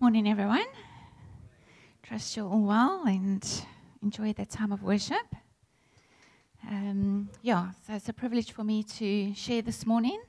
[0.00, 0.64] Morning, everyone.
[2.04, 3.44] Trust you're all well and
[4.00, 5.34] enjoy that time of worship.
[6.70, 10.22] Um, yeah, so it's a privilege for me to share this morning,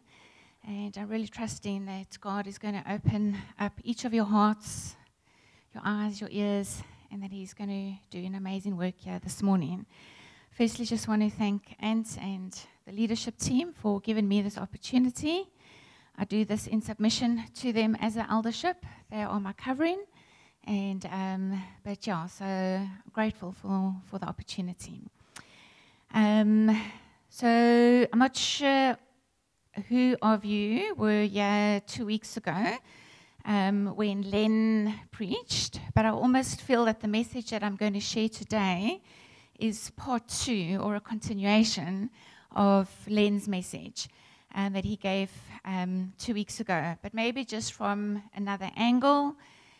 [0.67, 4.95] and I'm really trusting that God is going to open up each of your hearts,
[5.75, 6.81] your eyes, your ears,
[7.11, 9.85] and that He's going to do an amazing work here this morning.
[10.49, 15.47] Firstly, just want to thank Ant and the leadership team for giving me this opportunity.
[16.21, 18.85] I do this in submission to them as an eldership.
[19.09, 20.03] They are my covering.
[20.65, 24.99] And, um, but yeah, so grateful for, for the opportunity.
[26.13, 26.77] Um,
[27.29, 27.47] so
[28.11, 28.97] I'm not sure
[29.87, 32.77] who of you were here two weeks ago
[33.45, 38.01] um, when Len preached, but I almost feel that the message that I'm going to
[38.01, 39.01] share today
[39.57, 42.09] is part two or a continuation
[42.51, 44.09] of Len's message
[44.53, 45.31] um, that he gave
[45.69, 49.35] um, two weeks ago, but maybe just from another angle.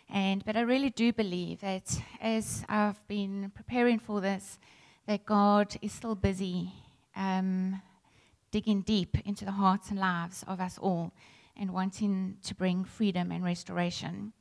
[0.09, 4.59] And but I really do believe that as I've been preparing for this,
[5.07, 6.71] that God is still busy
[7.15, 7.81] um,
[8.51, 11.11] digging deep into the hearts and lives of us all,
[11.57, 14.33] and wanting to bring freedom and restoration.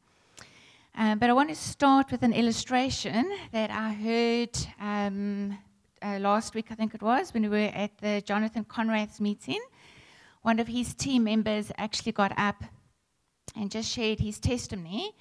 [0.94, 5.56] Um, but I want to start with an illustration that I heard um,
[6.02, 9.60] uh, last week, I think it was, when we were at the Jonathan Conrathe's meeting
[10.42, 12.62] one of his team members actually got up
[13.56, 15.14] and just shared his testimony.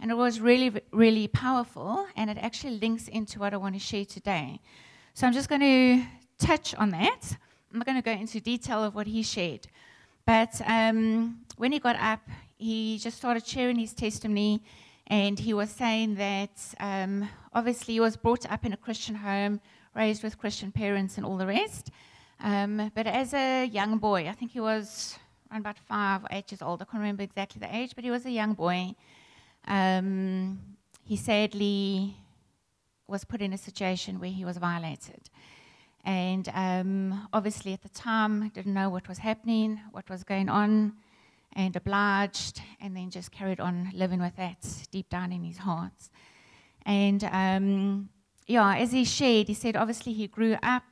[0.00, 2.06] And it was really, really powerful.
[2.16, 4.60] And it actually links into what I want to share today.
[5.14, 6.04] So I'm just going to
[6.38, 7.36] touch on that.
[7.72, 9.66] I'm not going to go into detail of what he shared.
[10.26, 12.20] But um, when he got up,
[12.56, 14.62] he just started sharing his testimony.
[15.06, 19.60] And he was saying that um, obviously he was brought up in a Christian home,
[19.94, 21.90] raised with Christian parents, and all the rest.
[22.40, 25.18] Um, but as a young boy, I think he was
[25.50, 26.82] around about five or eight years old.
[26.82, 28.94] I can't remember exactly the age, but he was a young boy.
[29.66, 30.58] Um,
[31.04, 32.16] he sadly
[33.06, 35.30] was put in a situation where he was violated.
[36.04, 40.94] And um, obviously, at the time, didn't know what was happening, what was going on,
[41.54, 46.10] and obliged, and then just carried on living with that deep down in his heart.
[46.84, 48.08] And um,
[48.46, 50.82] yeah, as he shared, he said obviously he grew up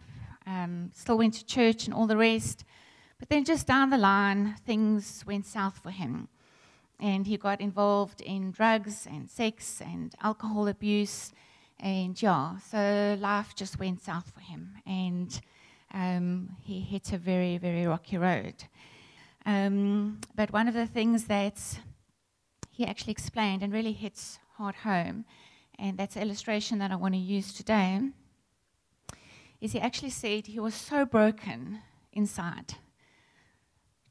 [0.46, 2.64] um, still went to church and all the rest.
[3.18, 6.28] But then just down the line, things went south for him.
[6.98, 11.32] And he got involved in drugs and sex and alcohol abuse.
[11.80, 14.76] And yeah, so life just went south for him.
[14.86, 15.40] And
[15.92, 18.64] um, he hit a very, very rocky road.
[19.44, 21.60] Um, but one of the things that
[22.70, 25.24] he actually explained and really hits hard home,
[25.78, 28.00] and that's an illustration that I want to use today
[29.62, 31.78] is he actually said he was so broken
[32.12, 32.74] inside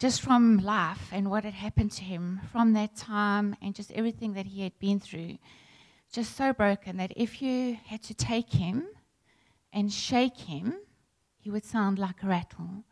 [0.01, 4.33] just from life and what had happened to him from that time and just everything
[4.33, 5.37] that he had been through.
[6.11, 8.87] Just so broken that if you had to take him
[9.71, 10.73] and shake him,
[11.37, 12.83] he would sound like a rattle.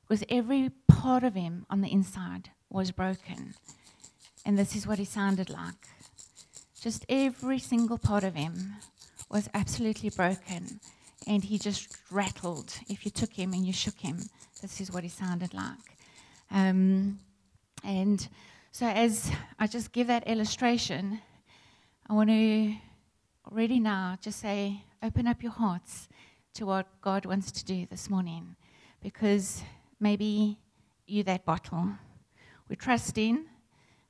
[0.00, 3.52] Because every part of him on the inside was broken.
[4.46, 5.86] And this is what he sounded like.
[6.80, 8.76] Just every single part of him
[9.28, 10.80] was absolutely broken
[11.28, 12.72] and he just rattled.
[12.88, 14.18] If you took him and you shook him,
[14.62, 15.98] this is what he sounded like.
[16.50, 17.20] Um,
[17.84, 18.26] and
[18.72, 21.20] so, as I just give that illustration,
[22.08, 22.74] I want to
[23.46, 26.08] already now just say, open up your hearts
[26.54, 28.56] to what God wants to do this morning,
[29.02, 29.62] because
[30.00, 30.58] maybe
[31.06, 31.90] you that bottle.
[32.70, 33.44] We're trusting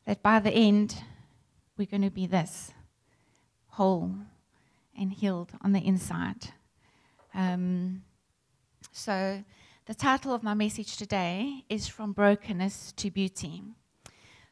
[0.07, 1.03] that by the end,
[1.77, 2.71] we're going to be this
[3.71, 4.13] whole
[4.97, 6.53] and healed on the inside.
[7.39, 8.03] Um,
[8.91, 9.45] so,
[9.87, 13.63] the title of my message today is From Brokenness to Beauty.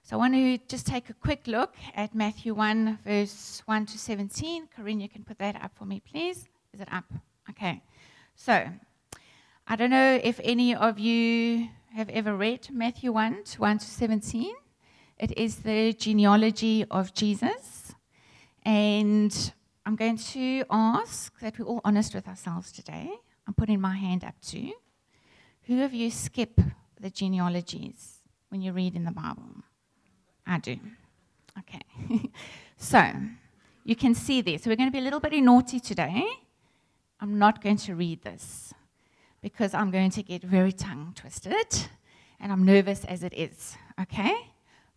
[0.05, 3.99] So, I want to just take a quick look at Matthew 1, verse 1 to
[3.99, 4.69] 17.
[4.69, 6.47] Corinne, you can put that up for me, please.
[6.73, 7.07] Is it up?
[7.51, 7.83] Okay.
[8.37, 8.69] So,
[9.67, 14.55] I don't know if any of you have ever read Matthew 1, 1 to 17.
[15.19, 17.95] It is the genealogy of Jesus.
[18.65, 19.53] And
[19.87, 23.09] I'm going to ask that we're all honest with ourselves today.
[23.47, 24.73] I'm putting my hand up too.
[25.69, 26.61] Who of you skip
[27.01, 28.19] the genealogies
[28.49, 29.63] when you read in the Bible?
[30.45, 30.77] I do.
[31.61, 31.83] Okay.
[32.77, 33.13] so
[33.85, 34.65] you can see this.
[34.65, 36.27] So we're going to be a little bit naughty today.
[37.21, 38.75] I'm not going to read this
[39.41, 41.89] because I'm going to get very tongue twisted
[42.41, 43.77] and I'm nervous as it is.
[44.01, 44.35] Okay?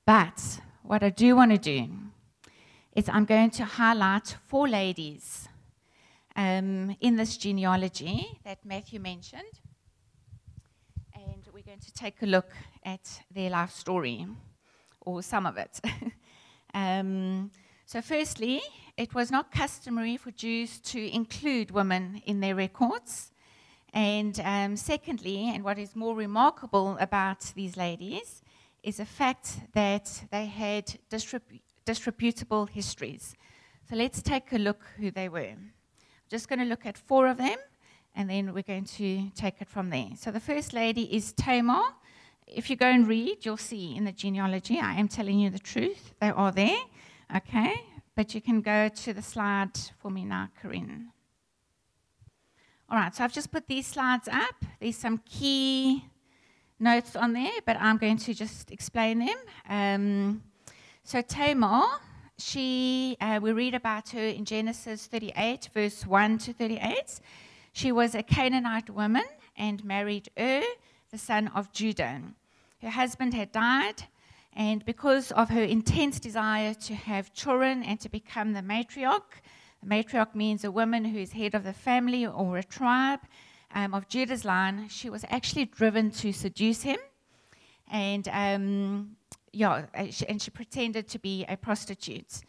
[0.07, 1.89] But what I do want to do
[2.93, 5.47] is I'm going to highlight four ladies
[6.35, 9.61] um, in this genealogy that Matthew mentioned.
[11.13, 12.51] And we're going to take a look
[12.83, 14.25] at their life story,
[15.01, 15.79] or some of it.
[16.73, 17.49] Um,
[17.85, 18.61] so, firstly,
[18.95, 23.31] it was not customary for Jews to include women in their records.
[23.91, 28.43] And um, secondly, and what is more remarkable about these ladies,
[28.83, 33.35] is the fact that they had disrep- disreputable histories.
[33.89, 35.53] So let's take a look who they were.
[35.57, 35.73] I'm
[36.29, 37.57] just going to look at four of them,
[38.15, 40.09] and then we're going to take it from there.
[40.15, 41.85] So the first lady is Tamar.
[42.45, 45.65] If you go and read, you'll see in the genealogy, I am telling you the
[45.73, 46.13] truth.
[46.21, 46.77] They are there,
[47.35, 47.73] okay?
[48.15, 51.11] But you can go to the slide for me now, Corinne.
[52.87, 54.57] All right, so I've just put these slides up.
[54.79, 56.05] There's some key
[56.79, 59.39] notes on there, but I'm going to just explain them.
[59.67, 60.43] Um,
[61.03, 61.83] so Tamar,
[62.37, 67.19] she, uh, we read about her in Genesis 38, verse 1 to 38.
[67.73, 69.25] She was a Canaanite woman
[69.57, 70.63] and married Ur,
[71.11, 72.21] the son of Judah.
[72.81, 74.03] Her husband had died,
[74.53, 79.41] and because of her intense desire to have children and to become the matriarch,
[79.83, 83.19] the matriarch means a woman who is head of the family or a tribe,
[83.73, 86.97] um, of Judah's line, she was actually driven to seduce him.
[87.91, 89.15] And um,
[89.51, 92.41] yeah, and she pretended to be a prostitute.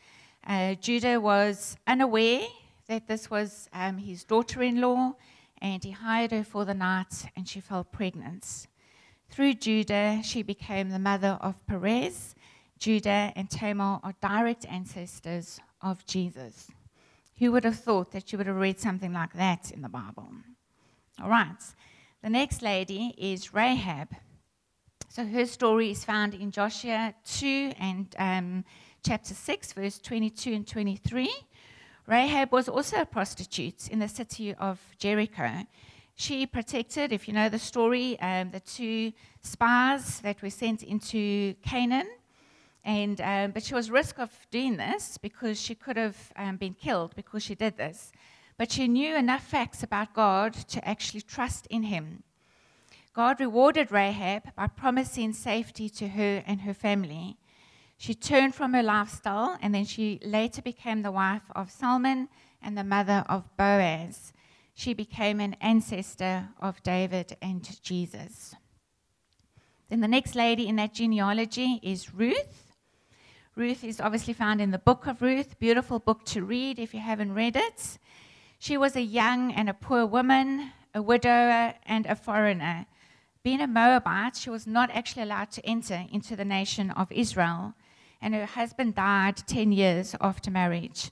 [0.46, 2.42] Uh, Judah was unaware
[2.88, 5.14] that this was um, his daughter in law,
[5.60, 8.66] and he hired her for the night, and she fell pregnant.
[9.28, 12.34] Through Judah, she became the mother of Perez.
[12.78, 16.68] Judah and Tamar are direct ancestors of Jesus.
[17.38, 20.28] Who would have thought that you would have read something like that in the Bible?
[21.22, 21.62] All right.
[22.22, 24.08] The next lady is Rahab.
[25.12, 28.64] So her story is found in Joshua 2 and um,
[29.04, 31.28] chapter 6, verse 22 and 23.
[32.06, 35.66] Rahab was also a prostitute in the city of Jericho.
[36.14, 39.12] She protected, if you know the story, um, the two
[39.42, 42.06] spies that were sent into Canaan.
[42.84, 46.74] And, um, but she was risk of doing this because she could have um, been
[46.74, 48.12] killed because she did this
[48.60, 52.24] but she knew enough facts about God to actually trust in him.
[53.20, 57.36] God rewarded Rahab by promising safety to her and her family.
[57.98, 62.30] She turned from her lifestyle and then she later became the wife of Solomon
[62.62, 64.32] and the mother of Boaz.
[64.72, 68.54] She became an ancestor of David and Jesus.
[69.90, 72.72] Then the next lady in that genealogy is Ruth.
[73.54, 77.00] Ruth is obviously found in the book of Ruth, beautiful book to read if you
[77.00, 77.98] haven't read it.
[78.58, 82.86] She was a young and a poor woman, a widower, and a foreigner.
[83.42, 87.72] Being a Moabite, she was not actually allowed to enter into the nation of Israel,
[88.20, 91.10] and her husband died 10 years after marriage.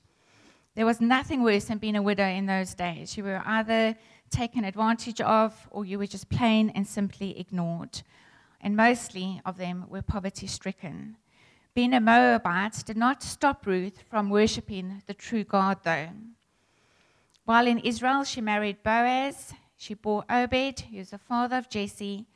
[0.75, 3.17] There was nothing worse than being a widow in those days.
[3.17, 3.97] You were either
[4.31, 8.03] taken advantage of or you were just plain and simply ignored.
[8.61, 11.17] And mostly of them were poverty stricken.
[11.75, 16.09] Being a Moabite did not stop Ruth from worshipping the true God, though.
[17.45, 19.55] While in Israel, she married Boaz.
[19.79, 22.27] She bore Obed, who was the father of Jesse,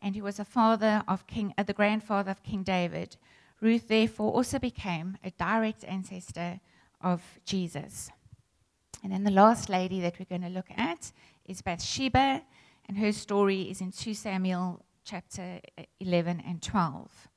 [0.00, 3.16] and who was the father of King, uh, the grandfather of King David.
[3.60, 6.60] Ruth therefore also became a direct ancestor
[7.00, 8.10] of Jesus.
[9.02, 11.10] And then the last lady that we're going to look at
[11.46, 12.42] is Bathsheba,
[12.86, 15.60] and her story is in 2 Samuel chapter
[15.98, 17.28] 11 and 12.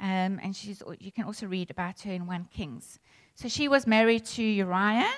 [0.00, 2.98] Um, and she's, you can also read about her in 1 Kings.
[3.34, 5.12] So she was married to Uriah,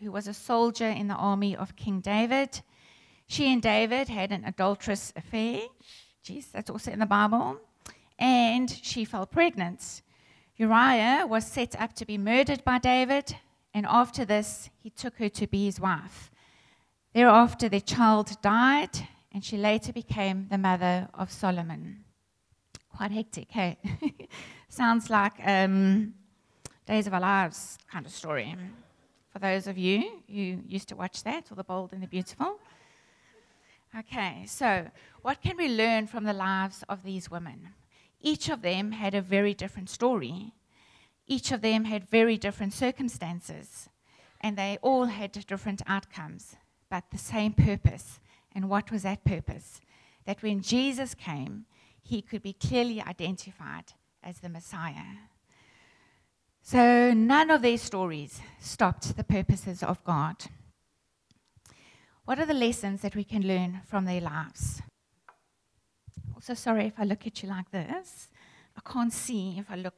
[0.00, 2.60] who was a soldier in the army of King David.
[3.26, 5.62] She and David had an adulterous affair.
[6.24, 7.58] Jeez, that's also in the Bible.
[8.18, 10.02] And she fell pregnant.
[10.56, 13.36] Uriah was set up to be murdered by David,
[13.74, 16.30] and after this, he took her to be his wife.
[17.12, 22.04] Thereafter, their child died, and she later became the mother of Solomon.
[22.96, 23.76] Quite hectic, hey?
[24.68, 26.14] Sounds like um,
[26.86, 28.56] Days of Our Lives kind of story
[29.36, 32.58] for those of you who used to watch that, or The Bold and the Beautiful.
[33.94, 34.86] Okay, so
[35.20, 37.68] what can we learn from the lives of these women?
[38.22, 40.54] Each of them had a very different story.
[41.26, 43.90] Each of them had very different circumstances,
[44.40, 46.56] and they all had different outcomes,
[46.88, 48.20] but the same purpose.
[48.54, 49.82] And what was that purpose?
[50.24, 51.66] That when Jesus came,
[52.02, 55.28] he could be clearly identified as the Messiah.
[56.66, 60.46] So none of their stories stopped the purposes of God.
[62.24, 64.82] What are the lessons that we can learn from their lives?
[66.34, 68.30] Also, sorry if I look at you like this.
[68.76, 69.94] I can't see if I look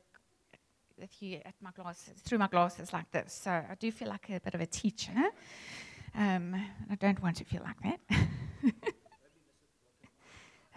[1.00, 3.32] at you at my glasses through my glasses like this.
[3.32, 5.30] So I do feel like a bit of a teacher.
[6.14, 6.54] Um,
[6.90, 8.00] I don't want to feel like that.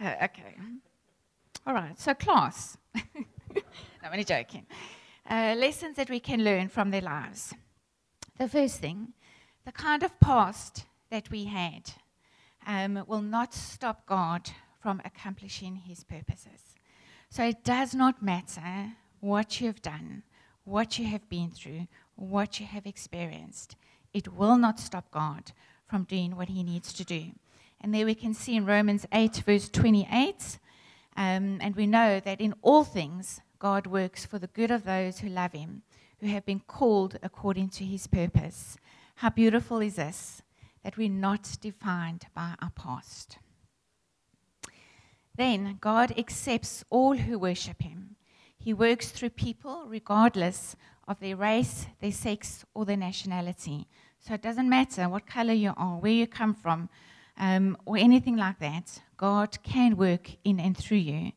[0.00, 0.56] uh, okay.
[1.66, 2.00] All right.
[2.00, 2.78] So class.
[2.94, 3.02] no,
[4.02, 4.64] I'm only joking.
[5.28, 7.54] Uh, lessons that we can learn from their lives.
[8.38, 9.12] The first thing,
[9.64, 11.92] the kind of past that we had
[12.66, 14.50] um, will not stop God
[14.80, 16.74] from accomplishing his purposes.
[17.30, 20.22] So it does not matter what you have done,
[20.64, 21.86] what you have been through,
[22.16, 23.76] what you have experienced.
[24.12, 25.52] It will not stop God
[25.88, 27.32] from doing what he needs to do.
[27.80, 30.58] And there we can see in Romans 8, verse 28,
[31.16, 35.20] um, and we know that in all things, God works for the good of those
[35.20, 35.82] who love him,
[36.18, 38.76] who have been called according to his purpose.
[39.14, 40.42] How beautiful is this,
[40.82, 43.38] that we're not defined by our past.
[45.36, 48.16] Then God accepts all who worship him.
[48.58, 50.74] He works through people regardless
[51.06, 53.86] of their race, their sex, or their nationality.
[54.18, 56.88] So it doesn't matter what color you are, where you come from,
[57.38, 59.02] um, or anything like that.
[59.16, 61.30] God can work in and through you.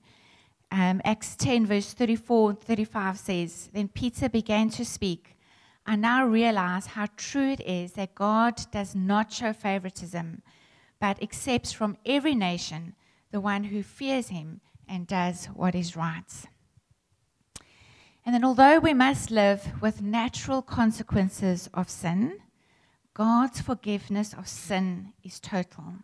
[0.77, 5.38] Um, Acts 10, verse 34 and 35 says Then Peter began to speak.
[5.86, 10.41] I now realize how true it is that God does not show favoritism,
[11.00, 12.94] but accepts from every nation
[13.32, 16.44] the one who fears him and does what is right.
[18.25, 22.39] And then, although we must live with natural consequences of sin,
[23.13, 26.00] God's forgiveness of sin is total.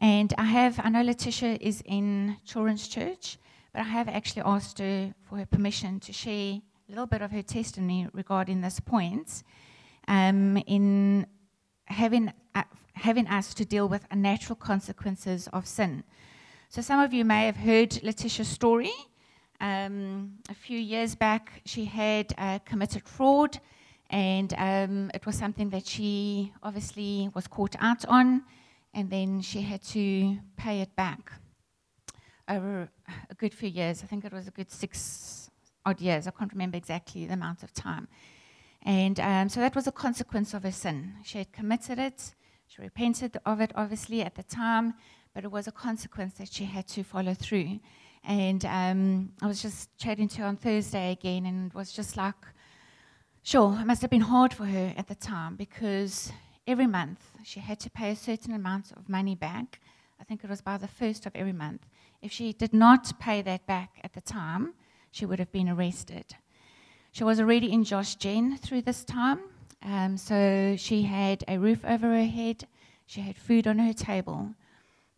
[0.00, 3.36] And I have, I know Letitia is in Children's Church,
[3.74, 7.32] but I have actually asked her for her permission to share a little bit of
[7.32, 9.42] her testimony regarding this point
[10.06, 11.26] um, in
[11.86, 12.62] having, uh,
[12.92, 16.04] having us to deal with natural consequences of sin.
[16.68, 18.92] So, some of you may have heard Letitia's story.
[19.60, 23.58] Um, a few years back, she had uh, committed fraud
[24.10, 28.44] and um, it was something that she obviously was caught out on,
[28.92, 31.32] and then she had to pay it back
[32.48, 32.88] over
[33.30, 34.02] a good few years.
[34.02, 35.50] I think it was a good six
[35.84, 36.26] odd years.
[36.26, 38.08] I can't remember exactly the amount of time.
[38.82, 41.14] And um, so that was a consequence of her sin.
[41.24, 42.34] She had committed it,
[42.66, 44.94] she repented of it, obviously, at the time,
[45.34, 47.80] but it was a consequence that she had to follow through.
[48.24, 52.16] And um, I was just chatting to her on Thursday again, and it was just
[52.16, 52.34] like,
[53.42, 56.32] Sure, it must have been hard for her at the time because
[56.66, 59.80] every month she had to pay a certain amount of money back.
[60.18, 61.82] I think it was by the first of every month.
[62.24, 64.72] If she did not pay that back at the time,
[65.10, 66.24] she would have been arrested.
[67.12, 69.40] She was already in Josh Gen through this time,
[69.82, 72.66] um, so she had a roof over her head,
[73.04, 74.54] she had food on her table,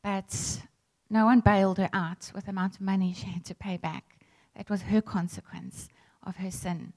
[0.02, 0.60] but
[1.08, 4.18] no one bailed her out with the amount of money she had to pay back.
[4.56, 5.88] That was her consequence
[6.24, 6.92] of her sin.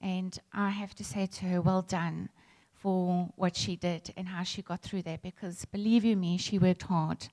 [0.00, 2.30] And I have to say to her, well done
[2.74, 6.58] for what she did and how she got through that because believe you me, she
[6.58, 7.28] worked hard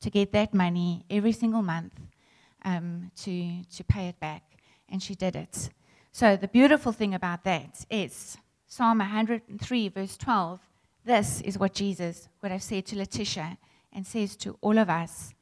[0.00, 1.92] to get that money every single month
[2.64, 4.42] um, to, to pay it back.
[4.88, 5.70] And she did it.
[6.12, 10.60] So the beautiful thing about that is Psalm 103, verse 12.
[11.04, 13.58] This is what Jesus would have said to Letitia
[13.92, 15.34] and says to all of us.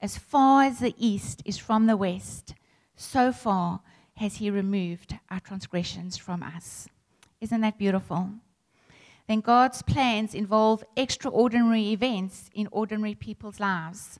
[0.00, 2.54] As far as the east is from the west,
[2.96, 3.80] so far
[4.16, 6.88] has he removed our transgressions from us.
[7.40, 8.30] Isn't that beautiful?
[9.28, 14.18] Then God's plans involve extraordinary events in ordinary people's lives.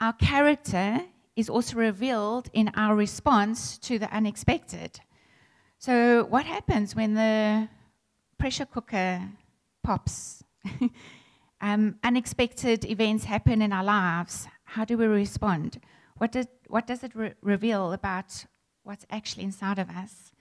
[0.00, 1.00] Our character
[1.34, 5.00] is also revealed in our response to the unexpected.
[5.78, 7.68] So, what happens when the
[8.38, 9.28] pressure cooker
[9.82, 10.44] pops?
[11.60, 14.46] um, unexpected events happen in our lives.
[14.64, 15.80] How do we respond?
[16.18, 18.44] What, did, what does it re- reveal about
[18.88, 20.32] what's actually inside of us.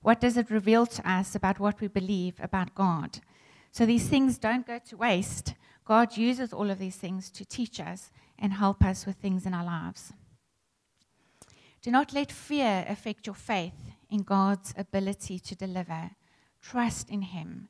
[0.00, 3.18] What does it reveal to us about what we believe about God?
[3.76, 5.52] So these things don't go to waste.
[5.84, 9.52] God uses all of these things to teach us and help us with things in
[9.52, 10.14] our lives.
[11.82, 16.12] Do not let fear affect your faith in God's ability to deliver.
[16.62, 17.68] Trust in Him.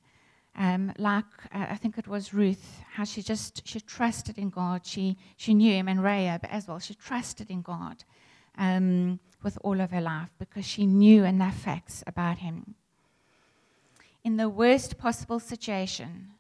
[0.54, 4.86] Um, like uh, I think it was Ruth, how she just she trusted in God.
[4.86, 6.78] She she knew Him, and Rahab as well.
[6.78, 8.04] She trusted in God.
[8.56, 12.76] Um, with all of her life because she knew enough facts about him.
[14.26, 16.32] In the worst possible situation,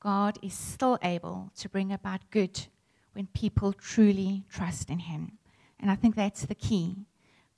[0.00, 2.66] God is still able to bring about good
[3.12, 5.38] when people truly trust in him.
[5.78, 7.06] And I think that's the key.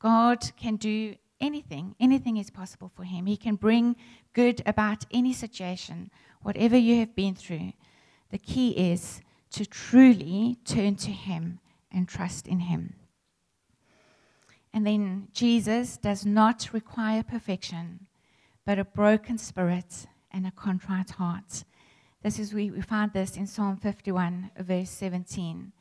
[0.01, 3.25] God can do anything, anything is possible for him.
[3.25, 3.97] He can bring
[4.35, 6.11] good about any situation,
[6.43, 7.73] whatever you have been through.
[8.31, 12.97] The key is to truly turn to him and trust in him.
[14.75, 18.08] And then Jesus does not require perfection,
[18.69, 21.65] but a broken spirit and a contrite heart.
[22.23, 25.73] This is we, we find this in Psalm 51, verse 17.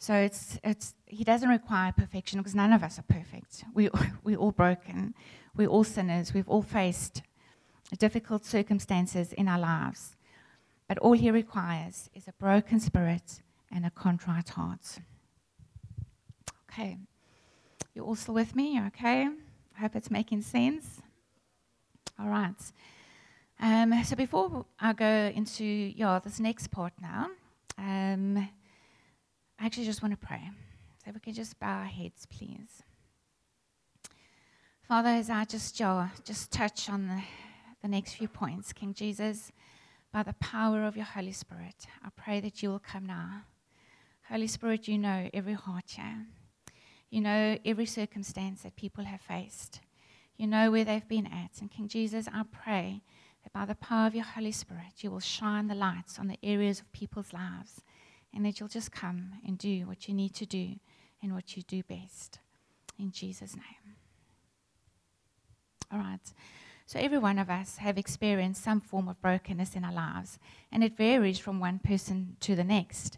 [0.00, 3.62] So it's, it's, he doesn't require perfection because none of us are perfect.
[3.72, 3.88] We,
[4.24, 5.14] we're all broken.
[5.54, 6.34] We're all sinners.
[6.34, 7.22] We've all faced
[8.00, 10.16] difficult circumstances in our lives.
[10.88, 14.98] But all he requires is a broken spirit and a contrite heart.
[16.68, 16.98] Okay.
[17.94, 18.80] You're all still with me?
[18.88, 19.28] Okay.
[19.76, 21.00] I hope it's making sense.
[22.18, 22.54] All right.
[23.60, 27.30] Um, so before I go into yeah, this next part now,
[27.76, 28.48] um,
[29.58, 30.50] I actually just want to pray.
[31.02, 32.82] So if we can just bow our heads, please.
[34.86, 37.22] Father, as I just yeah, just touch on the,
[37.82, 39.50] the next few points, King Jesus,
[40.12, 43.42] by the power of your Holy Spirit, I pray that you will come now.
[44.28, 46.26] Holy Spirit, you know every heart here.
[47.10, 49.80] You know every circumstance that people have faced.
[50.36, 51.60] You know where they've been at.
[51.60, 53.02] And King Jesus, I pray
[53.42, 56.38] that by the power of your Holy Spirit, you will shine the lights on the
[56.42, 57.82] areas of people's lives
[58.34, 60.76] and that you'll just come and do what you need to do
[61.22, 62.40] and what you do best.
[62.98, 63.96] In Jesus' name.
[65.92, 66.32] All right.
[66.86, 70.38] So, every one of us have experienced some form of brokenness in our lives,
[70.70, 73.16] and it varies from one person to the next.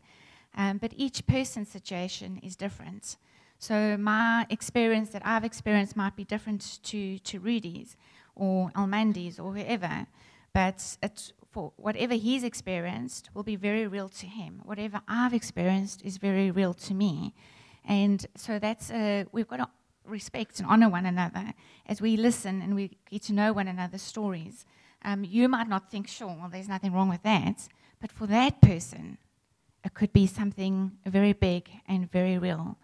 [0.54, 3.16] Um, but each person's situation is different.
[3.58, 7.96] So, my experience that I've experienced might be different to, to Rudy's
[8.34, 10.06] or Almandi's or whoever,
[10.52, 14.60] but it, for whatever he's experienced will be very real to him.
[14.64, 17.34] Whatever I've experienced is very real to me.
[17.86, 18.92] And so that's,
[19.32, 19.68] we've got to
[20.04, 21.54] respect and honor one another
[21.86, 24.66] as we listen and we get to know one another's stories.
[25.02, 27.68] Um, you might not think, sure, well, there's nothing wrong with that.
[28.00, 29.18] But for that person,
[29.84, 32.76] it could be something very big and very real.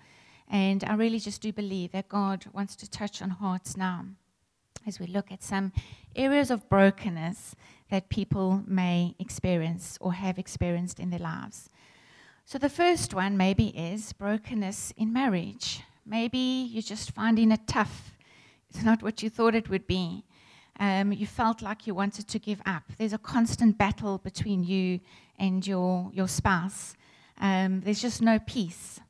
[0.53, 4.05] And I really just do believe that God wants to touch on hearts now
[4.87, 5.73] as we look at some
[6.15, 7.57] areas of brokenness
[7.91, 11.71] that people may experience or have experienced in their lives.
[12.45, 15.81] So, the first one maybe is brokenness in marriage.
[16.05, 18.13] Maybe you're just finding it tough.
[18.69, 20.25] It's not what you thought it would be.
[20.79, 22.83] Um, you felt like you wanted to give up.
[22.99, 25.01] There's a constant battle between you
[25.39, 26.95] and your, your spouse.
[27.41, 29.01] Um, there's just no peace.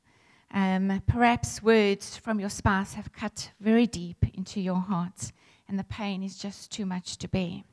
[0.53, 5.31] Um, perhaps words from your spouse have cut very deep into your heart,
[5.67, 7.63] and the pain is just too much to bear.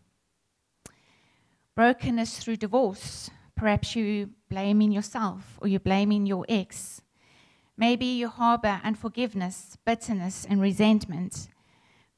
[1.76, 3.30] Brokenness through divorce.
[3.54, 7.02] Perhaps you're blaming yourself or you're blaming your ex.
[7.76, 11.48] Maybe you harbor unforgiveness, bitterness, and resentment.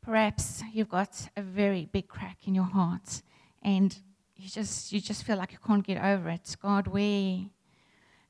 [0.00, 3.22] Perhaps you've got a very big crack in your heart
[3.62, 3.96] and
[4.36, 6.56] you just, you just feel like you can't get over it.
[6.60, 7.40] God, where,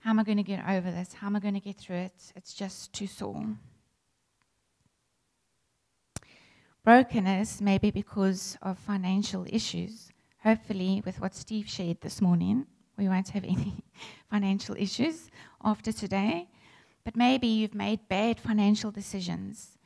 [0.03, 1.12] how am I going to get over this?
[1.12, 2.33] How am I going to get through it?
[2.35, 3.47] It's just too sore.
[6.85, 10.11] Brokenness, maybe because of financial issues.
[10.43, 12.67] Hopefully, with what Steve shared this morning,
[12.99, 13.85] we won't have any
[14.31, 15.31] financial issues
[15.62, 16.49] after today.
[17.05, 19.79] But maybe you've made bad financial decisions.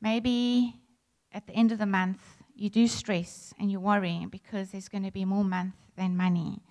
[0.00, 0.76] Maybe
[1.32, 2.22] at the end of the month,
[2.54, 6.62] you do stress and you worry because there's going to be more month than money.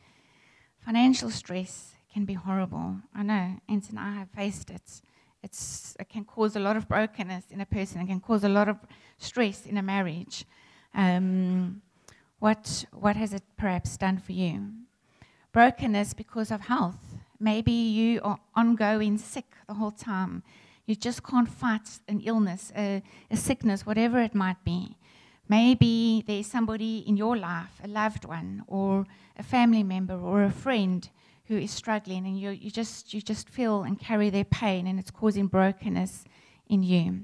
[0.80, 2.98] Financial stress can be horrible.
[3.16, 5.02] I know, Ant and I have faced it.
[5.42, 8.02] It's, it can cause a lot of brokenness in a person.
[8.02, 8.78] It can cause a lot of
[9.18, 10.46] stress in a marriage.
[10.94, 11.82] Um,
[12.40, 14.70] what, what has it perhaps done for you?
[15.52, 17.18] Brokenness because of health.
[17.40, 20.44] Maybe you are ongoing sick the whole time.
[20.86, 24.98] You just can't fight an illness, a, a sickness, whatever it might be.
[25.50, 29.06] Maybe there's somebody in your life, a loved one, or
[29.38, 31.10] a family member, or a friend
[31.48, 35.00] who is struggling, and you, you, just, you just feel and carry their pain, and
[35.00, 36.24] it's causing brokenness
[36.68, 37.22] in you.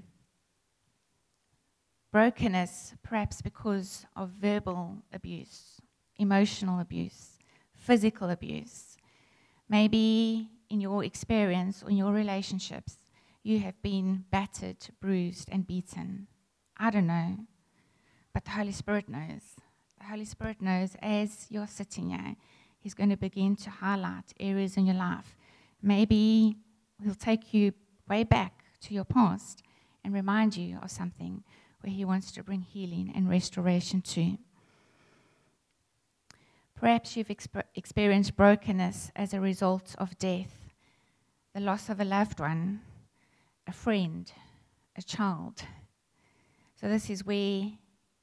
[2.12, 5.80] Brokenness, perhaps because of verbal abuse,
[6.18, 7.38] emotional abuse,
[7.74, 8.90] physical abuse
[9.70, 12.98] Maybe in your experience or in your relationships,
[13.44, 16.28] you have been battered, bruised, and beaten.
[16.76, 17.38] I don't know.
[18.34, 19.42] But the Holy Spirit knows.
[20.00, 22.36] The Holy Spirit knows as you're sitting here,
[22.80, 25.36] He's going to begin to highlight areas in your life.
[25.82, 26.56] Maybe
[27.04, 27.74] He'll take you
[28.08, 29.64] way back to your past
[30.04, 31.44] and remind you of something
[31.82, 34.38] where He wants to bring healing and restoration to.
[36.76, 40.70] Perhaps you've exp- experienced brokenness as a result of death,
[41.54, 42.82] the loss of a loved one,
[43.68, 44.32] a friend,
[44.98, 45.64] a child.
[46.80, 47.72] So, this is where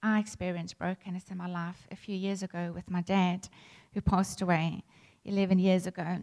[0.03, 3.49] I experienced brokenness in my life a few years ago with my dad,
[3.97, 4.85] who passed away
[5.25, 6.19] 11 years ago.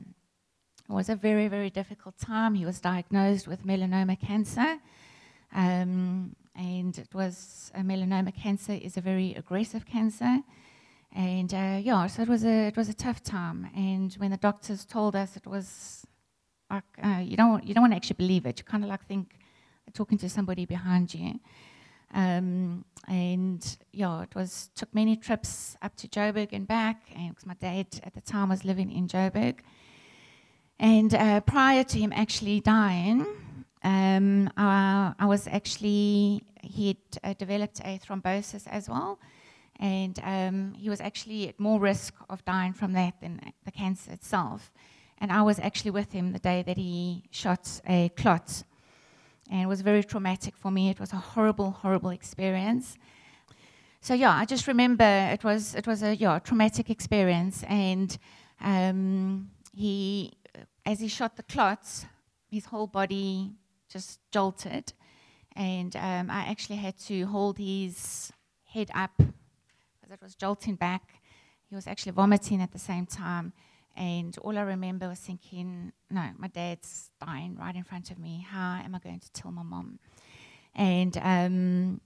[0.88, 2.53] It was a very, very difficult time.
[2.53, 4.77] He was diagnosed with melanoma cancer.
[5.55, 10.41] Um, and it was melanoma cancer is a very aggressive cancer.
[11.15, 13.71] And uh, yeah, so it was a it was a tough time.
[13.75, 16.05] And when the doctors told us it was
[16.69, 18.59] like uh, you don't you don't want to actually believe it.
[18.59, 19.39] You kind of like think
[19.95, 21.39] talking to somebody behind you.
[22.13, 27.45] Um, and yeah, it was took many trips up to Joburg and back, and because
[27.45, 29.60] my dad at the time was living in Joburg.
[30.80, 33.26] And uh, prior to him actually dying,
[33.84, 39.19] um, I, I, was actually he had uh, developed a thrombosis as well,
[39.80, 44.12] and um, he was actually at more risk of dying from that than the cancer
[44.12, 44.71] itself.
[45.19, 48.63] And I was actually with him the day that he shot a clot
[49.49, 50.89] and it was very traumatic for me.
[50.89, 52.97] It was a horrible, horrible experience.
[54.01, 58.17] So yeah, I just remember it was it was a yeah traumatic experience, and
[58.60, 60.34] um, he,
[60.86, 62.06] as he shot the clots,
[62.51, 63.51] his whole body
[63.89, 64.91] just jolted,
[65.56, 68.32] and um, I actually had to hold his
[68.65, 71.21] head up because it was jolting back.
[71.69, 73.53] He was actually vomiting at the same time,
[73.95, 78.45] and all I remember was thinking, no, my dad's dying right in front of me.
[78.49, 79.99] How am I going to tell my mom?
[80.75, 82.01] And um,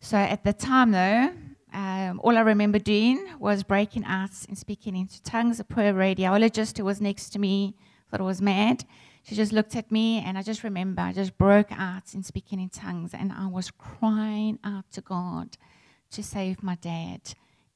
[0.00, 1.32] so at the time, though,
[1.72, 5.60] um, all I remember doing was breaking out and speaking into tongues.
[5.60, 7.76] A poor radiologist who was next to me
[8.10, 8.84] thought I was mad.
[9.22, 12.58] She just looked at me, and I just remember I just broke out in speaking
[12.58, 15.58] in tongues, and I was crying out to God
[16.12, 17.20] to save my dad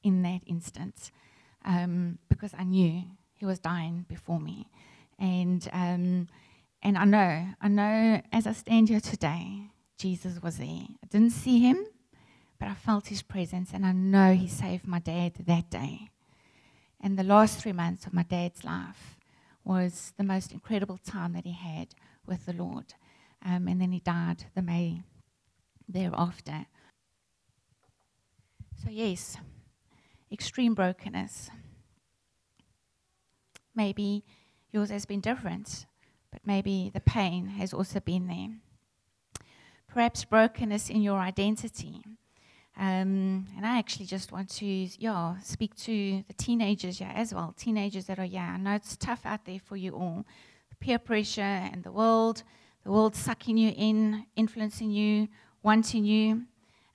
[0.03, 1.11] in that instant
[1.63, 3.03] um, because I knew
[3.35, 4.67] he was dying before me.
[5.19, 6.27] And, um,
[6.81, 10.67] and I know, I know as I stand here today, Jesus was there.
[10.67, 11.85] I didn't see him,
[12.59, 16.09] but I felt his presence, and I know he saved my dad that day.
[17.01, 19.17] And the last three months of my dad's life
[19.63, 21.89] was the most incredible time that he had
[22.25, 22.93] with the Lord.
[23.43, 25.03] Um, and then he died the May
[25.87, 26.65] thereafter.
[28.83, 29.37] So, yes,
[30.31, 31.49] extreme brokenness.
[33.75, 34.23] Maybe
[34.71, 35.85] yours has been different,
[36.31, 38.49] but maybe the pain has also been there.
[39.87, 42.01] Perhaps brokenness in your identity.
[42.77, 47.53] Um, and I actually just want to, yeah, speak to the teenagers yeah, as well.
[47.57, 50.25] Teenagers that are, yeah, I know it's tough out there for you all.
[50.69, 52.43] The peer pressure and the world,
[52.83, 55.29] the world sucking you in, influencing you,
[55.63, 56.43] wanting you.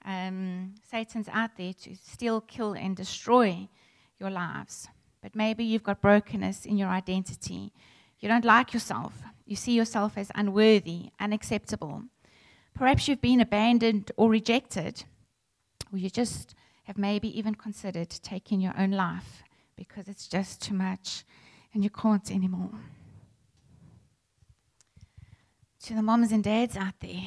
[0.04, 3.68] Um, Satan's out there to steal, kill, and destroy
[4.18, 4.88] your lives
[5.22, 7.72] but maybe you've got brokenness in your identity.
[8.18, 9.22] You don't like yourself.
[9.46, 12.04] You see yourself as unworthy, unacceptable.
[12.74, 15.04] Perhaps you've been abandoned or rejected,
[15.92, 16.54] or you just
[16.84, 19.42] have maybe even considered taking your own life
[19.76, 21.24] because it's just too much
[21.72, 22.70] and you can't anymore.
[25.84, 27.22] To the moms and dads out there,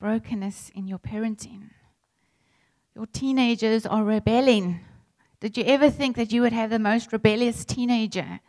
[0.00, 1.70] brokenness in your parenting.
[2.94, 4.80] Your teenagers are rebelling
[5.40, 8.40] did you ever think that you would have the most rebellious teenager?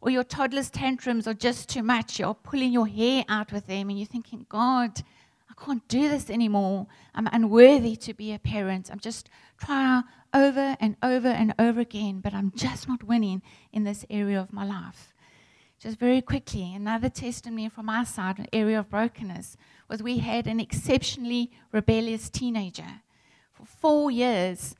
[0.00, 2.18] Or your toddler's tantrums are just too much.
[2.18, 5.02] You're pulling your hair out with them and you're thinking, God,
[5.50, 6.86] I can't do this anymore.
[7.14, 8.90] I'm unworthy to be a parent.
[8.92, 13.82] I'm just trying over and over and over again, but I'm just not winning in
[13.82, 15.12] this area of my life.
[15.80, 19.56] Just very quickly, another testimony from our side, an area of brokenness,
[19.88, 23.02] was we had an exceptionally rebellious teenager.
[23.52, 24.74] For four years,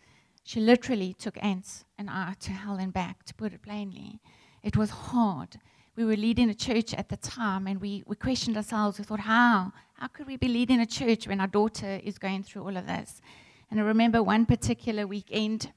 [0.48, 4.18] she literally took Ants and I to hell and back, to put it plainly.
[4.62, 5.60] It was hard.
[5.94, 8.98] We were leading a church at the time and we, we questioned ourselves.
[8.98, 9.72] We thought, how?
[9.98, 12.86] How could we be leading a church when our daughter is going through all of
[12.86, 13.20] this?
[13.70, 15.70] And I remember one particular weekend,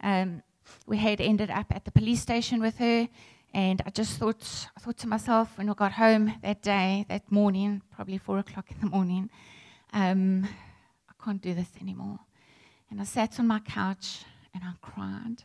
[0.00, 0.44] um,
[0.86, 3.08] we had ended up at the police station with her,
[3.52, 7.32] and I just thought, I thought to myself when I got home that day, that
[7.32, 9.28] morning, probably four o'clock in the morning,
[9.92, 10.46] um,
[11.10, 12.20] I can't do this anymore.
[12.92, 15.44] And I sat on my couch and I cried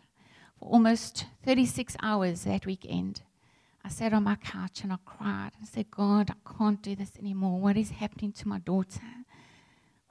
[0.60, 3.22] for almost 36 hours that weekend.
[3.86, 6.94] I sat on my couch and I cried and I said, God, I can't do
[6.94, 7.62] this anymore.
[7.62, 9.00] What is happening to my daughter?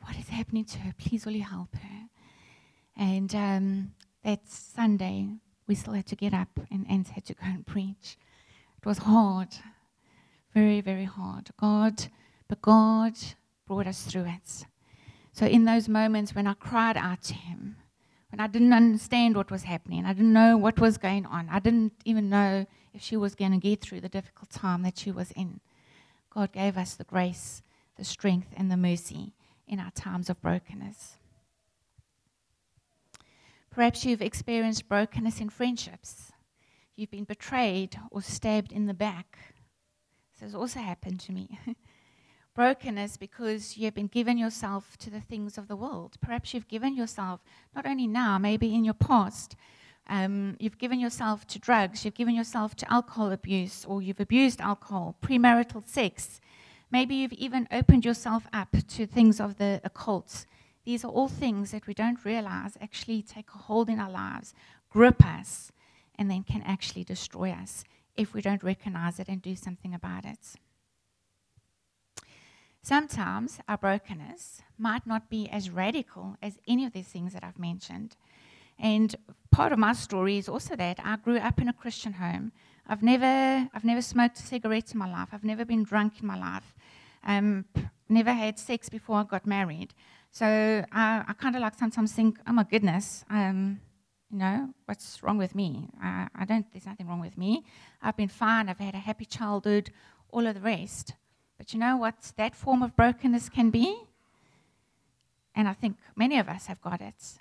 [0.00, 0.94] What is happening to her?
[0.96, 2.08] Please, will you help her?
[2.96, 3.92] And um,
[4.24, 5.28] that Sunday,
[5.66, 8.16] we still had to get up and Ants had to go and preach.
[8.78, 9.48] It was hard,
[10.54, 11.50] very, very hard.
[11.60, 12.06] God,
[12.48, 13.12] but God
[13.66, 14.64] brought us through it.
[15.36, 17.76] So, in those moments when I cried out to Him,
[18.30, 21.58] when I didn't understand what was happening, I didn't know what was going on, I
[21.58, 25.10] didn't even know if she was going to get through the difficult time that she
[25.10, 25.60] was in,
[26.30, 27.60] God gave us the grace,
[27.98, 29.34] the strength, and the mercy
[29.68, 31.18] in our times of brokenness.
[33.70, 36.32] Perhaps you've experienced brokenness in friendships.
[36.96, 39.36] You've been betrayed or stabbed in the back.
[40.32, 41.58] This has also happened to me.
[42.56, 46.16] brokenness because you've been given yourself to the things of the world.
[46.20, 47.38] Perhaps you've given yourself,
[47.76, 49.54] not only now, maybe in your past,
[50.08, 54.60] Um, you've given yourself to drugs, you've given yourself to alcohol abuse, or you've abused
[54.60, 56.40] alcohol, premarital sex.
[56.92, 60.46] Maybe you've even opened yourself up to things of the occult.
[60.84, 64.54] These are all things that we don't realize actually take a hold in our lives,
[64.90, 65.72] grip us,
[66.16, 67.82] and then can actually destroy us
[68.14, 70.54] if we don't recognize it and do something about it.
[72.86, 77.58] Sometimes our brokenness might not be as radical as any of these things that I've
[77.58, 78.14] mentioned.
[78.78, 79.12] And
[79.50, 82.52] part of my story is also that I grew up in a Christian home.
[82.86, 85.30] I've never, I've never smoked a cigarette in my life.
[85.32, 86.76] I've never been drunk in my life.
[87.24, 87.64] Um,
[88.08, 89.92] never had sex before I got married.
[90.30, 93.80] So I, I kind of like sometimes think, oh my goodness, um,
[94.30, 95.88] you know, what's wrong with me?
[96.00, 97.64] I, I don't, there's nothing wrong with me.
[98.00, 98.68] I've been fine.
[98.68, 99.90] I've had a happy childhood,
[100.30, 101.14] all of the rest.
[101.58, 103.96] But you know what that form of brokenness can be?
[105.54, 107.38] And I think many of us have got it.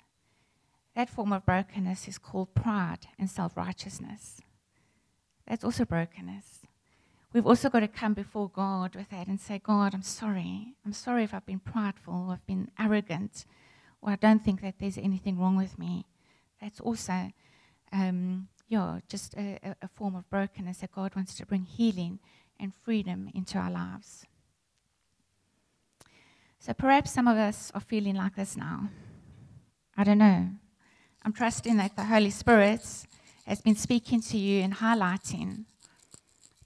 [0.94, 4.40] That form of brokenness is called pride and self righteousness.
[5.46, 6.60] That's also brokenness.
[7.32, 10.74] We've also got to come before God with that and say, God, I'm sorry.
[10.86, 13.44] I'm sorry if I've been prideful or I've been arrogant
[14.00, 16.06] or I don't think that there's anything wrong with me.
[16.62, 17.32] That's also,
[17.92, 22.20] um, yeah, just a, a form of brokenness that God wants to bring healing
[22.58, 24.24] and freedom into our lives.
[26.58, 28.90] So perhaps some of us are feeling like this now.
[29.96, 30.48] I don't know.
[31.22, 32.80] I'm trusting that the Holy Spirit
[33.46, 35.64] has been speaking to you and highlighting.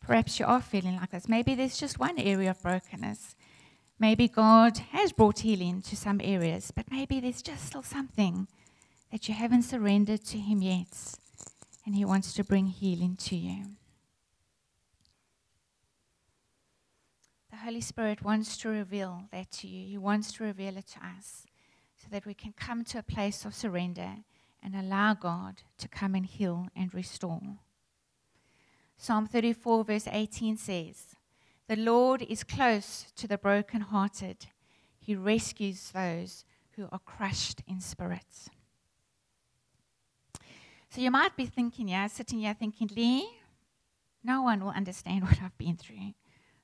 [0.00, 1.28] Perhaps you are feeling like this.
[1.28, 3.36] Maybe there's just one area of brokenness.
[3.98, 8.48] Maybe God has brought healing to some areas, but maybe there's just still something
[9.12, 11.14] that you haven't surrendered to Him yet,
[11.84, 13.64] and He wants to bring healing to you.
[17.64, 19.86] Holy Spirit wants to reveal that to you.
[19.86, 21.46] He wants to reveal it to us
[21.96, 24.16] so that we can come to a place of surrender
[24.62, 27.58] and allow God to come and heal and restore.
[28.96, 31.16] Psalm 34, verse 18 says,
[31.68, 34.46] The Lord is close to the brokenhearted,
[34.98, 36.46] He rescues those
[36.76, 38.48] who are crushed in spirit.
[40.88, 43.28] So you might be thinking, yeah, sitting here thinking, Lee,
[44.24, 46.14] no one will understand what I've been through.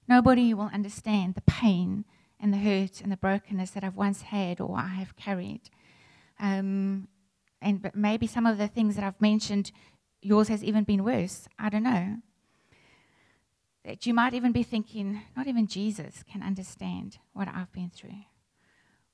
[0.09, 2.05] Nobody will understand the pain
[2.39, 5.63] and the hurt and the brokenness that I've once had or I have carried.
[6.39, 7.09] Um,
[7.61, 9.73] and maybe some of the things that I've mentioned,
[10.21, 11.49] yours has even been worse.
[11.59, 12.19] I don't know.
[13.85, 18.25] That you might even be thinking, not even Jesus can understand what I've been through.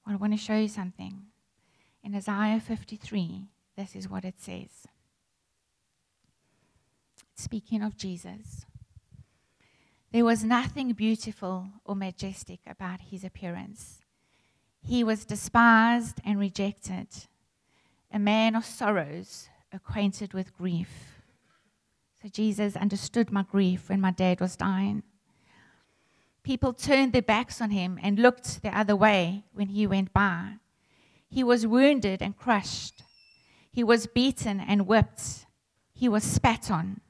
[0.04, 1.26] Well, I want to show you something.
[2.02, 4.86] In Isaiah 53, this is what it says.
[7.34, 8.66] Speaking of Jesus,
[10.12, 14.00] there was nothing beautiful or majestic about his appearance.
[14.82, 17.08] He was despised and rejected
[18.12, 21.22] a man of sorrows, acquainted with grief.
[22.22, 25.02] So Jesus understood my grief when my dad was dying.
[26.42, 30.56] People turned their backs on him and looked the other way when he went by.
[31.30, 33.02] He was wounded and crushed.
[33.70, 35.46] He was beaten and whipped.
[35.94, 37.00] He was spat on.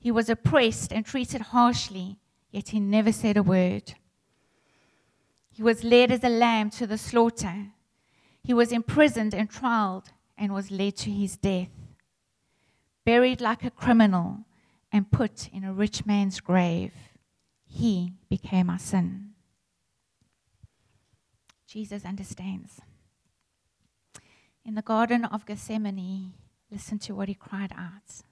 [0.00, 2.18] He was oppressed and treated harshly,
[2.50, 3.94] yet he never said a word.
[5.52, 7.66] He was led as a lamb to the slaughter
[8.42, 11.70] he was imprisoned and trialed and was led to his death,
[13.04, 14.40] buried like a criminal
[14.90, 16.92] and put in a rich man's grave.
[17.66, 19.30] He became our sin.
[21.66, 22.80] Jesus understands.
[24.64, 26.32] In the Garden of Gethsemane,
[26.70, 28.22] listen to what he cried out.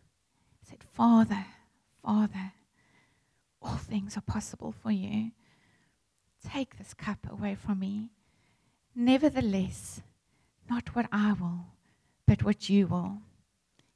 [0.61, 1.47] He said, Father,
[2.03, 2.53] Father,
[3.61, 5.33] all things are possible for you.
[6.47, 8.11] Take this cup away from me.
[8.95, 10.01] Nevertheless,
[10.71, 11.67] not what I will,
[12.27, 13.19] but what you will.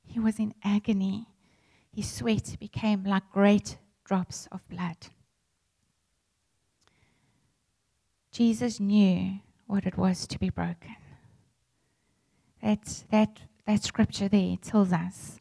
[0.05, 1.27] He was in agony.
[1.95, 4.97] His sweat became like great drops of blood.
[8.31, 10.97] Jesus knew what it was to be broken.
[12.63, 15.39] That, that, that scripture there tells us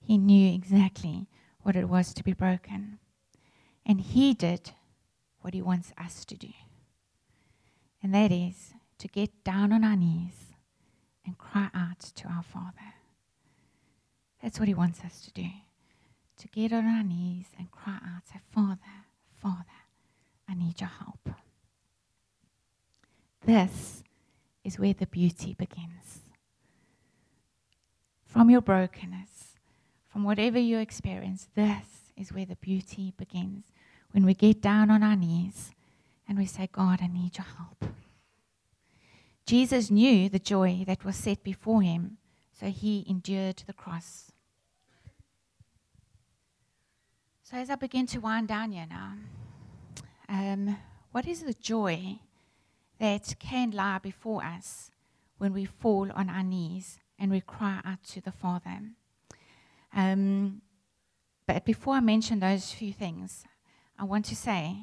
[0.00, 1.26] he knew exactly
[1.62, 2.98] what it was to be broken.
[3.84, 4.72] And he did
[5.40, 6.52] what he wants us to do.
[8.02, 10.54] And that is to get down on our knees
[11.24, 12.94] and cry out to our Father.
[14.42, 15.48] That's what He wants us to do.
[16.38, 18.78] To get on our knees and cry out, say, Father,
[19.34, 19.64] Father,
[20.48, 21.36] I need your help.
[23.44, 24.02] This
[24.64, 26.20] is where the beauty begins.
[28.24, 29.47] From your brokenness,
[30.18, 33.66] from whatever you experience, this is where the beauty begins.
[34.10, 35.70] When we get down on our knees
[36.28, 37.84] and we say, God, I need your help.
[39.46, 42.18] Jesus knew the joy that was set before him,
[42.52, 44.32] So he endured the cross.
[47.44, 49.12] So as I begin to wind down here now,
[50.28, 50.78] um,
[51.12, 52.18] what is the joy
[52.98, 54.90] that can lie before us
[55.36, 58.80] when we fall on our knees and we cry out to the Father?
[59.94, 60.62] Um,
[61.46, 63.44] but before I mention those few things,
[63.98, 64.76] I want to say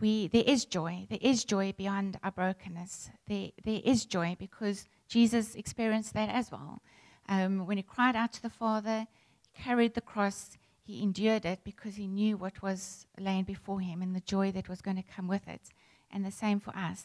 [0.00, 1.06] we, there is joy.
[1.08, 3.10] There is joy beyond our brokenness.
[3.28, 6.82] There, there is joy because Jesus experienced that as well.
[7.28, 9.06] Um, when he cried out to the Father,
[9.42, 14.02] he carried the cross, he endured it because he knew what was laying before him
[14.02, 15.62] and the joy that was going to come with it.
[16.10, 17.04] And the same for us.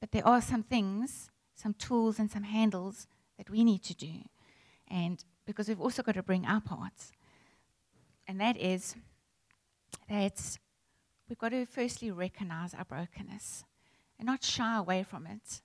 [0.00, 4.12] But there are some things, some tools, and some handles that we need to do.
[4.88, 7.12] And because we've also got to bring our parts.
[8.28, 8.96] And that is
[10.08, 10.58] that
[11.28, 13.64] we've got to firstly recognize our brokenness
[14.18, 15.62] and not shy away from it.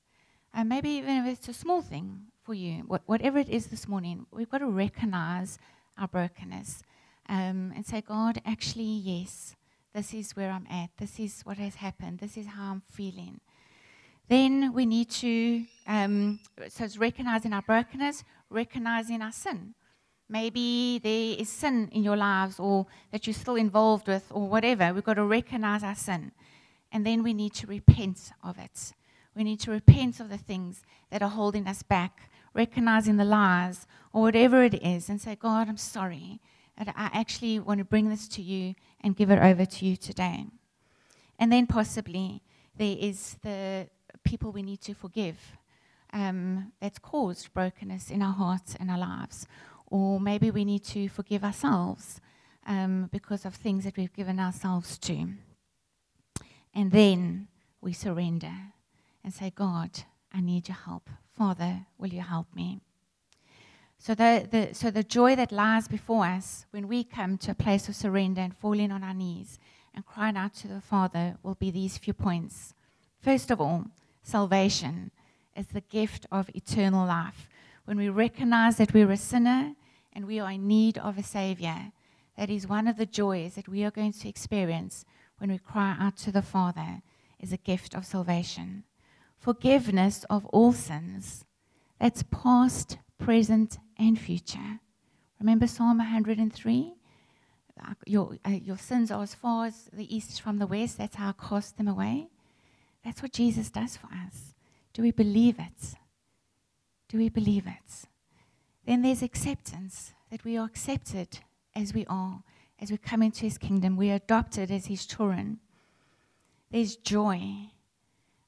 [0.53, 4.25] And maybe even if it's a small thing for you, whatever it is this morning,
[4.31, 5.57] we've got to recognize
[5.97, 6.83] our brokenness
[7.29, 9.55] um, and say, God, actually, yes,
[9.93, 10.89] this is where I'm at.
[10.97, 12.19] This is what has happened.
[12.19, 13.39] This is how I'm feeling.
[14.27, 16.39] Then we need to, um,
[16.69, 19.73] so it's recognizing our brokenness, recognizing our sin.
[20.29, 24.93] Maybe there is sin in your lives or that you're still involved with or whatever.
[24.93, 26.31] We've got to recognize our sin.
[26.91, 28.93] And then we need to repent of it.
[29.35, 33.87] We need to repent of the things that are holding us back, recognizing the lies
[34.13, 36.39] or whatever it is, and say, God, I'm sorry.
[36.77, 40.45] I actually want to bring this to you and give it over to you today.
[41.37, 42.41] And then possibly
[42.75, 43.87] there is the
[44.23, 45.37] people we need to forgive
[46.13, 49.47] um, that's caused brokenness in our hearts and our lives
[49.91, 52.21] or maybe we need to forgive ourselves
[52.65, 55.27] um, because of things that we've given ourselves to.
[56.73, 57.49] And then
[57.81, 58.53] we surrender
[59.23, 61.09] and say, God, I need your help.
[61.37, 62.79] Father, will you help me?
[63.97, 67.55] So the, the, so the joy that lies before us when we come to a
[67.55, 69.59] place of surrender and falling on our knees
[69.93, 72.73] and crying out to the Father will be these few points.
[73.19, 73.87] First of all,
[74.23, 75.11] salvation
[75.55, 77.49] is the gift of eternal life.
[77.85, 79.73] When we recognize that we're a sinner
[80.13, 81.91] and we are in need of a Savior.
[82.37, 85.05] That is one of the joys that we are going to experience
[85.37, 87.01] when we cry out to the Father,
[87.39, 88.83] is a gift of salvation.
[89.39, 91.45] Forgiveness of all sins.
[91.99, 94.79] That's past, present, and future.
[95.39, 96.93] Remember Psalm 103?
[98.05, 100.99] Your, uh, your sins are as far as the east from the west.
[100.99, 102.27] That's how I cast them away.
[103.03, 104.50] That's what Jesus does for us.
[104.93, 105.95] Do we believe it?
[107.07, 108.07] Do we believe it?
[108.85, 111.39] Then there's acceptance, that we are accepted
[111.75, 112.43] as we are,
[112.79, 113.95] as we come into his kingdom.
[113.95, 115.59] We are adopted as his children.
[116.71, 117.69] There's joy.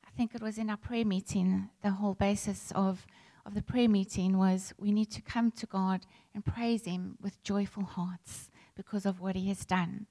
[0.06, 3.06] I think it was in our prayer meeting, the whole basis of,
[3.46, 7.44] of the prayer meeting was we need to come to God and praise him with
[7.44, 10.08] joyful hearts because of what he has done.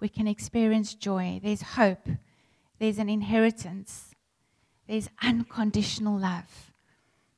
[0.00, 1.40] We can experience joy.
[1.42, 2.08] There's hope.
[2.78, 4.15] There's an inheritance.
[4.88, 6.72] There's unconditional love.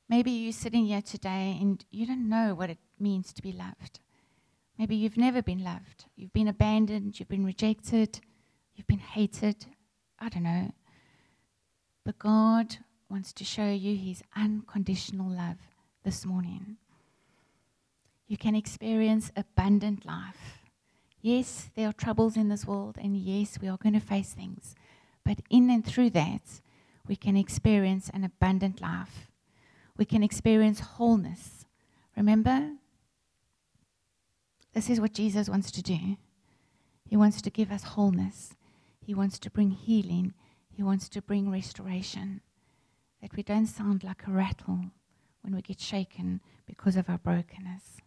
[0.08, 4.00] Maybe you're sitting here today and you don't know what it means to be loved.
[4.78, 6.04] Maybe you've never been loved.
[6.16, 8.20] You've been abandoned, you've been rejected,
[8.74, 9.66] you've been hated.
[10.18, 10.72] I don't know.
[12.04, 12.78] But God
[13.10, 15.56] wants to show you his unconditional love
[16.04, 16.76] this morning.
[18.26, 20.62] You can experience abundant life.
[21.20, 24.74] Yes, there are troubles in this world, and yes, we are going to face things.
[25.24, 26.42] But in and through that,
[27.08, 29.28] we can experience an abundant life
[29.98, 31.66] we can experience wholeness.
[32.16, 32.70] Remember?
[34.72, 36.16] This is what Jesus wants to do.
[37.04, 38.54] He wants to give us wholeness.
[39.00, 40.34] He wants to bring healing.
[40.70, 42.40] He wants to bring restoration.
[43.20, 44.92] That we don't sound like a rattle
[45.42, 47.98] when we get shaken because of our brokenness.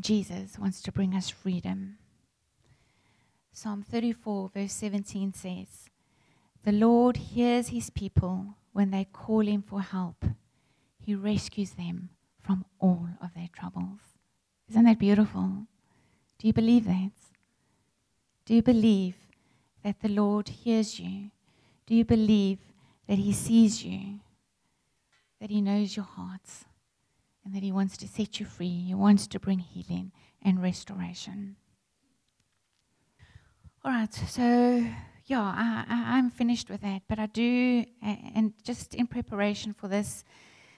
[0.00, 1.98] Jesus wants to bring us freedom.
[3.52, 5.89] Psalm 34, verse 17 says,
[6.64, 10.24] The Lord hears his people when they call him for help,
[10.98, 12.10] he rescues them
[12.42, 14.00] from all of their troubles.
[14.68, 15.66] Isn't that beautiful?
[16.38, 17.10] Do you believe that?
[18.44, 19.16] Do you believe
[19.82, 21.30] that the Lord hears you?
[21.86, 22.58] Do you believe
[23.08, 24.20] that he sees you?
[25.40, 26.64] That he knows your hearts?
[27.44, 28.84] And that he wants to set you free?
[28.86, 30.12] He wants to bring healing
[30.42, 31.56] and restoration.
[33.84, 34.86] All right, so
[35.30, 37.02] yeah, I, am finished with that.
[37.06, 40.24] But I do, and just in preparation for this,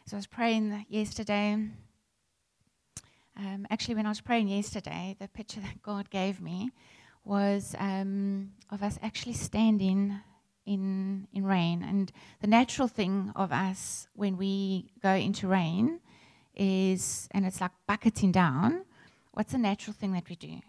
[0.07, 1.55] as I was praying yesterday,
[3.39, 6.71] um, actually, when I was praying yesterday, the picture that God gave me
[7.25, 10.21] was um, of us actually standing
[10.67, 11.83] in, in rain.
[11.83, 15.99] And the natural thing of us when we go into rain
[16.55, 18.85] is, and it's like bucketing down,
[19.31, 20.61] what's the natural thing that we do?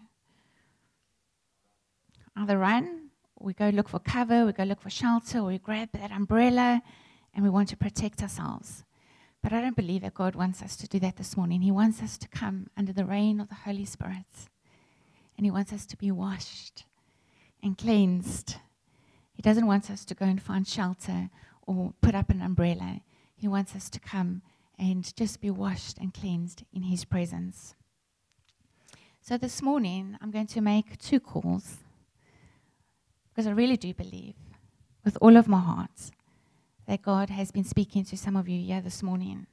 [2.34, 3.03] Either run,
[3.44, 6.82] we go look for cover, we go look for shelter, or we grab that umbrella
[7.34, 8.84] and we want to protect ourselves.
[9.42, 11.60] But I don't believe that God wants us to do that this morning.
[11.60, 14.24] He wants us to come under the reign of the Holy Spirit.
[15.36, 16.84] And He wants us to be washed
[17.62, 18.56] and cleansed.
[19.34, 21.28] He doesn't want us to go and find shelter
[21.66, 23.00] or put up an umbrella.
[23.36, 24.40] He wants us to come
[24.78, 27.74] and just be washed and cleansed in His presence.
[29.20, 31.83] So this morning, I'm going to make two calls
[33.34, 34.34] because I really do believe
[35.04, 36.12] with all of my heart
[36.86, 39.46] that God has been speaking to some of you here this morning.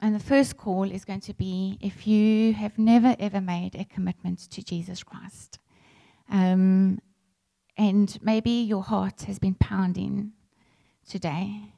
[0.00, 3.84] And the first call is going to be if you have never ever made a
[3.84, 5.58] commitment to Jesus Christ.
[6.30, 7.00] Um,
[7.76, 10.32] and maybe your heart has been pounding
[11.08, 11.72] today.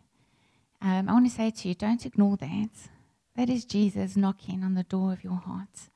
[0.83, 2.71] Um, I want to say to you, don't ignore that.
[3.37, 5.91] That is Jesus knocking on the door of your heart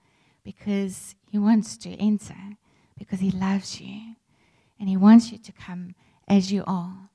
[0.44, 2.56] because he wants to enter,
[2.98, 4.14] because he loves you,
[4.82, 5.94] and he wants you to come
[6.26, 7.08] as you are.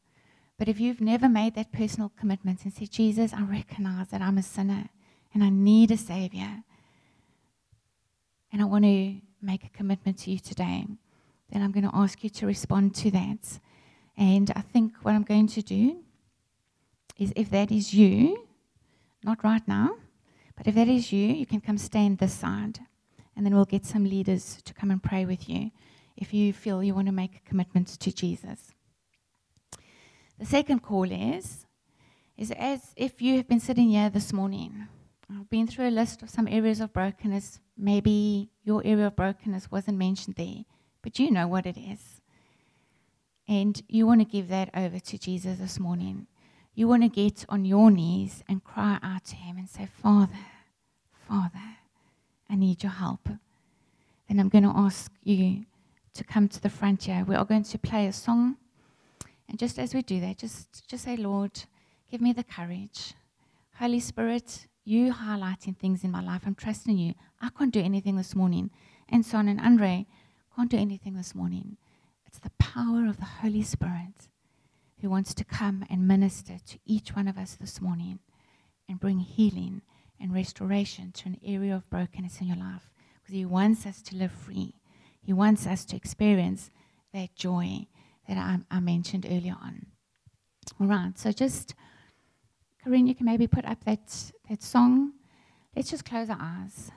[0.58, 4.38] But if you've never made that personal commitment and said, Jesus, I recognize that I'm
[4.38, 4.88] a sinner
[5.34, 6.64] and I need a Savior,
[8.54, 10.86] and I want to make a commitment to you today,
[11.52, 13.60] then I'm going to ask you to respond to that.
[14.16, 15.98] And I think what I'm going to do
[17.18, 18.46] is if that is you,
[19.26, 19.98] not right now,
[20.56, 22.80] but if that is you, you can come stand this side.
[23.36, 25.72] And then we'll get some leaders to come and pray with you
[26.18, 28.74] if you feel you want to make a commitment to Jesus.
[30.40, 31.66] The second call is,
[32.36, 34.88] is as if you have been sitting here this morning.
[35.32, 37.60] I've been through a list of some areas of brokenness.
[37.78, 40.66] Maybe your area of brokenness wasn't mentioned there,
[41.02, 42.22] but you know what it is.
[43.48, 46.28] And you want to give that over to Jesus this morning.
[46.76, 50.38] You want to get on your knees and cry out to Him and say, Father,
[51.28, 51.78] Father,
[52.50, 53.28] I need your help.
[54.28, 55.66] Then I'm going to ask you
[56.18, 57.24] to come to the front here.
[57.28, 58.58] We are going to play a song.
[59.48, 61.64] And just as we do that, just, just say, Lord,
[62.12, 63.14] give me the courage.
[63.80, 66.42] Holy Spirit, you highlighting things in my life.
[66.46, 67.14] I'm trusting you.
[67.42, 68.72] I can't do anything this morning.
[69.08, 70.08] And Son and Andre
[70.56, 71.78] can't do anything this morning.
[72.26, 74.28] It's the power of the Holy Spirit
[75.00, 78.20] who wants to come and minister to each one of us this morning
[78.90, 79.82] and bring healing
[80.20, 82.90] and restoration to an area of brokenness in your life.
[83.22, 84.74] Because He wants us to live free,
[85.28, 86.72] He wants us to experience
[87.14, 87.86] that joy
[88.30, 89.88] that I, I mentioned earlier on.
[90.80, 91.76] All right, so just,
[92.82, 95.12] Corinne, you can maybe put up that, that song.
[95.76, 96.92] Let's just close our eyes.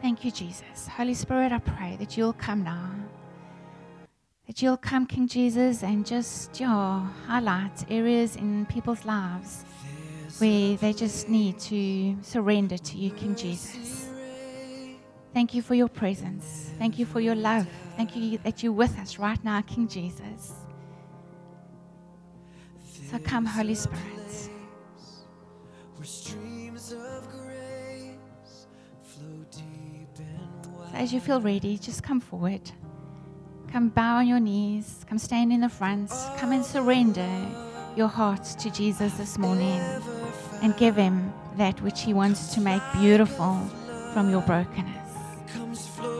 [0.00, 0.86] Thank you, Jesus.
[0.86, 2.92] Holy Spirit, I pray that you'll come now.
[4.46, 9.64] That you'll come, King Jesus, and just yeah, highlight areas in people's lives
[10.38, 14.03] where they just need to surrender to you, King Jesus.
[15.34, 16.70] Thank you for your presence.
[16.78, 17.66] Thank you for your love.
[17.96, 20.52] Thank you that you're with us right now, King Jesus.
[23.10, 24.50] So come, Holy Spirit.
[26.04, 26.38] So
[30.94, 32.70] as you feel ready, just come forward.
[33.72, 35.04] Come bow on your knees.
[35.08, 36.12] Come stand in the front.
[36.36, 37.28] Come and surrender
[37.96, 39.80] your heart to Jesus this morning
[40.62, 43.58] and give him that which he wants to make beautiful
[44.12, 45.03] from your brokenness
[45.54, 46.13] comes flowing.